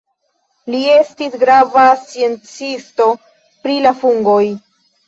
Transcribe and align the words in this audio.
Li 0.75 0.79
estis 0.93 1.35
grava 1.43 1.85
sciencisto 2.07 3.11
pri 3.45 3.79
la 3.89 3.95
fungoj. 4.03 4.45